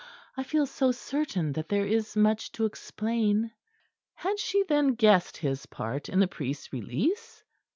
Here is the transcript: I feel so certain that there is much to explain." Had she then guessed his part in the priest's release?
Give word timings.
I 0.35 0.41
feel 0.41 0.65
so 0.65 0.91
certain 0.91 1.51
that 1.53 1.69
there 1.69 1.85
is 1.85 2.15
much 2.17 2.51
to 2.53 2.65
explain." 2.65 3.51
Had 4.15 4.39
she 4.39 4.63
then 4.63 4.95
guessed 4.95 5.37
his 5.37 5.67
part 5.67 6.09
in 6.09 6.19
the 6.19 6.27
priest's 6.27 6.73
release? 6.73 7.43